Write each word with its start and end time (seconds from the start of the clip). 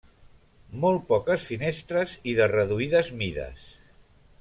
Molt 0.85 1.03
poques 1.11 1.45
finestres 1.51 2.19
i 2.33 2.37
de 2.41 2.51
reduïdes 2.57 3.17
mides. 3.23 3.73